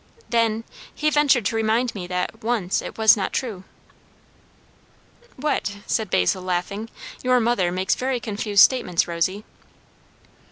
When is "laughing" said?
6.41-6.89